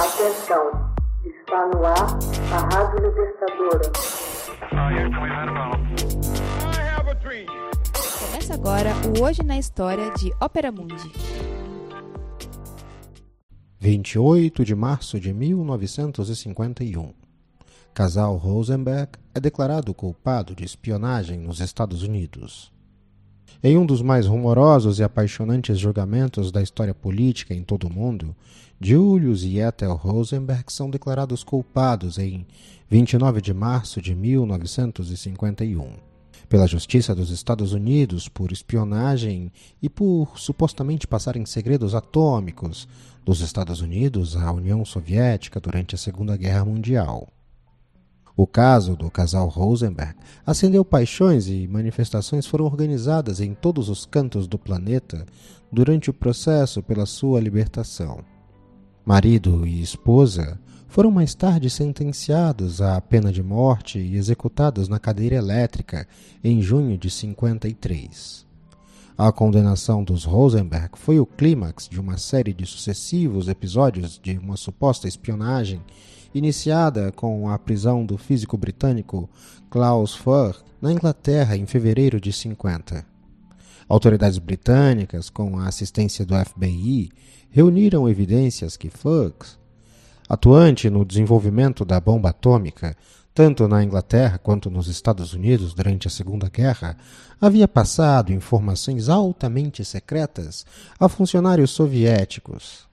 [0.00, 0.94] Atenção,
[1.26, 2.18] está no ar
[2.54, 3.92] a Rádio Libertadora.
[8.18, 11.12] Começa agora o Hoje na História de Ópera Mundi.
[13.78, 17.12] 28 de março de 1951.
[17.92, 22.72] Casal Rosenberg é declarado culpado de espionagem nos Estados Unidos.
[23.62, 28.34] Em um dos mais rumorosos e apaixonantes julgamentos da história política em todo o mundo,
[28.80, 32.46] Julius e Ethel Rosenberg são declarados culpados em
[32.88, 36.10] 29 de março de 1951
[36.50, 42.88] pela Justiça dos Estados Unidos por espionagem e por supostamente passarem segredos atômicos
[43.24, 47.28] dos Estados Unidos à União Soviética durante a Segunda Guerra Mundial.
[48.42, 50.14] O caso do casal Rosenberg
[50.46, 55.26] acendeu paixões e manifestações foram organizadas em todos os cantos do planeta
[55.70, 58.24] durante o processo pela sua libertação.
[59.04, 60.58] Marido e esposa
[60.88, 66.08] foram mais tarde sentenciados à pena de morte e executados na cadeira elétrica
[66.42, 68.46] em junho de 53.
[69.18, 74.56] A condenação dos Rosenberg foi o clímax de uma série de sucessivos episódios de uma
[74.56, 75.82] suposta espionagem
[76.34, 79.28] iniciada com a prisão do físico britânico
[79.68, 83.04] Klaus Furr na Inglaterra em fevereiro de 50.
[83.88, 87.10] Autoridades britânicas, com a assistência do FBI,
[87.50, 89.58] reuniram evidências que Fuchs,
[90.28, 92.96] atuante no desenvolvimento da bomba atômica,
[93.34, 96.96] tanto na Inglaterra quanto nos Estados Unidos durante a Segunda Guerra,
[97.40, 100.64] havia passado informações altamente secretas
[100.98, 102.88] a funcionários soviéticos.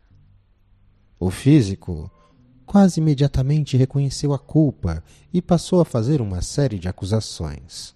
[1.19, 2.09] O físico
[2.67, 5.01] quase imediatamente reconheceu a culpa
[5.33, 7.95] e passou a fazer uma série de acusações.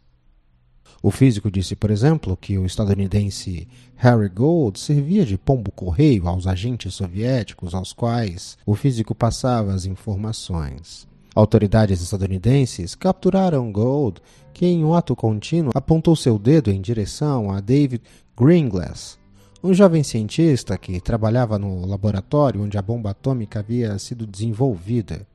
[1.04, 6.94] O físico disse, por exemplo, que o estadunidense Harry Gold servia de pombo-correio aos agentes
[6.94, 11.08] soviéticos aos quais o físico passava as informações.
[11.36, 14.22] Autoridades estadunidenses capturaram Gold,
[14.54, 18.04] que em um ato contínuo apontou seu dedo em direção a David
[18.38, 19.18] Greenglass,
[19.64, 25.28] um jovem cientista que trabalhava no laboratório onde a bomba atômica havia sido desenvolvida.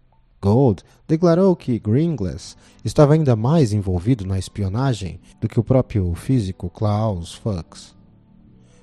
[0.43, 6.69] Gold declarou que Greenglass estava ainda mais envolvido na espionagem do que o próprio físico
[6.69, 7.95] Klaus Fuchs.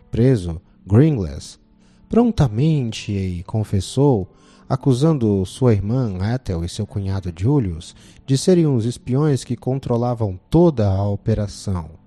[0.09, 1.59] Preso, Greenglass
[2.07, 4.31] prontamente confessou,
[4.69, 10.87] acusando sua irmã Ethel e seu cunhado Julius de serem os espiões que controlavam toda
[10.87, 12.02] a operação.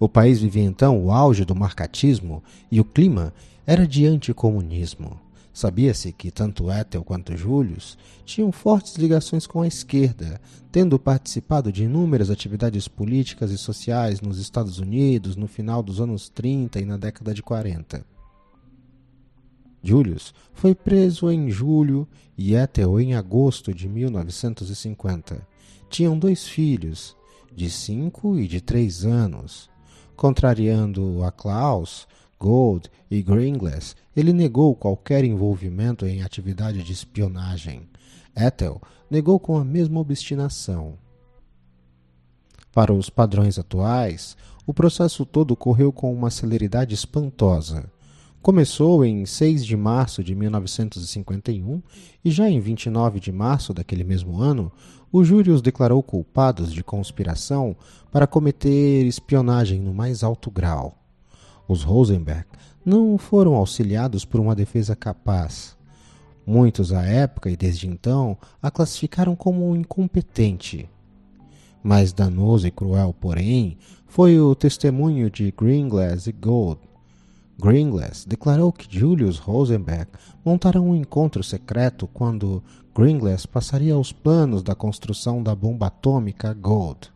[0.00, 3.32] O país vivia então o auge do marcatismo e o clima
[3.66, 5.18] era de anticomunismo.
[5.52, 11.82] Sabia-se que tanto Ethel quanto Julius tinham fortes ligações com a esquerda, tendo participado de
[11.82, 16.96] inúmeras atividades políticas e sociais nos Estados Unidos no final dos anos 30 e na
[16.96, 18.06] década de 40.
[19.82, 25.46] Julius foi preso em julho e Ethel em agosto de 1950.
[25.90, 27.16] Tinham dois filhos,
[27.52, 29.68] de cinco e de três anos.
[30.18, 32.08] Contrariando a Klaus,
[32.40, 37.88] Gold e Greenglass, ele negou qualquer envolvimento em atividade de espionagem.
[38.36, 40.98] Ethel negou com a mesma obstinação.
[42.72, 44.36] Para os padrões atuais,
[44.66, 47.88] o processo todo correu com uma celeridade espantosa.
[48.48, 51.82] Começou em 6 de março de 1951
[52.24, 54.72] e já em 29 de março daquele mesmo ano,
[55.12, 57.76] o júri os declarou culpados de conspiração
[58.10, 60.96] para cometer espionagem no mais alto grau.
[61.68, 62.46] Os Rosenberg
[62.82, 65.76] não foram auxiliados por uma defesa capaz.
[66.46, 70.88] Muitos à época e desde então a classificaram como incompetente.
[71.82, 73.76] Mais danoso e cruel, porém,
[74.06, 76.88] foi o testemunho de Greenglass e Gold,
[77.60, 80.08] Greenglass declarou que Julius Rosenberg
[80.44, 82.62] montara um encontro secreto quando
[82.94, 87.12] Greenglass passaria os planos da construção da bomba atômica Gold.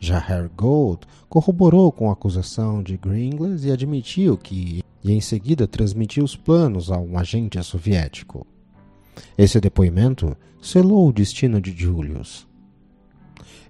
[0.00, 5.66] Já Harry Gold corroborou com a acusação de Greenglass e admitiu que, e em seguida
[5.66, 8.46] transmitiu os planos a um agente soviético.
[9.36, 12.46] Esse depoimento selou o destino de Julius.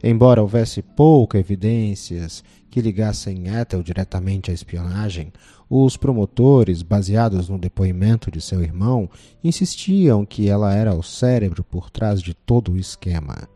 [0.02, 5.32] Embora houvesse pouca evidências que ligassem Ethel diretamente à espionagem,
[5.68, 9.08] os promotores, baseados no depoimento de seu irmão,
[9.42, 13.48] insistiam que ela era o cérebro por trás de todo o esquema.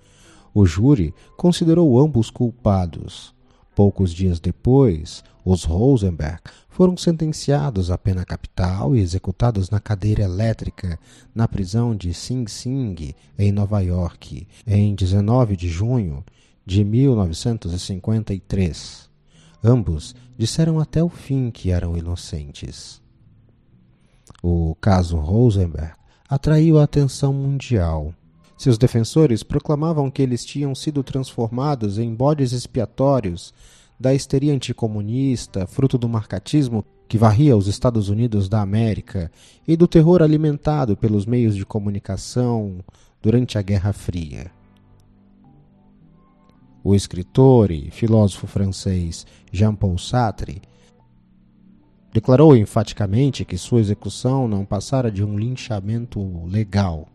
[0.53, 3.35] O júri considerou ambos culpados.
[3.75, 10.97] Poucos dias depois, os Rosenberg foram sentenciados à pena capital e executados na cadeira elétrica
[11.35, 16.25] na prisão de Sing Sing, em Nova York, em 19 de junho
[16.65, 19.11] de 1953.
[19.63, 23.03] Ambos disseram até o fim que eram inocentes.
[24.43, 25.93] O caso Rosenberg
[26.29, 28.15] atraiu a atenção mundial.
[28.61, 33.55] Seus defensores proclamavam que eles tinham sido transformados em bodes expiatórios
[33.99, 39.33] da histeria anticomunista, fruto do marcatismo que varria os Estados Unidos da América
[39.67, 42.85] e do terror alimentado pelos meios de comunicação
[43.23, 44.51] durante a Guerra Fria.
[46.85, 50.61] O escritor e filósofo francês Jean-Paul Sartre
[52.13, 57.09] declarou enfaticamente que sua execução não passara de um linchamento legal.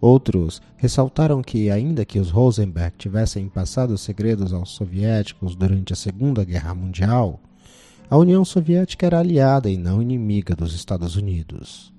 [0.00, 6.42] Outros ressaltaram que, ainda que os Rosenberg tivessem passado segredos aos soviéticos durante a Segunda
[6.42, 7.38] Guerra Mundial,
[8.08, 11.92] a União Soviética era aliada e não inimiga dos Estados Unidos.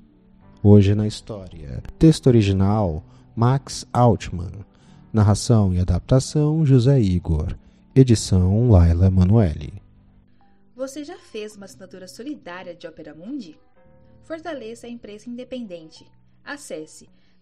[0.64, 1.84] Hoje na história.
[2.00, 3.04] Texto original:
[3.36, 4.66] Max Altman.
[5.14, 7.56] Narração e adaptação: José Igor.
[7.96, 9.74] Edição: Laila Emanuele.
[10.76, 13.56] Você já fez uma assinatura solidária de Opera Mundi?
[14.24, 16.06] Fortaleça a imprensa independente.
[16.44, 17.08] Acesse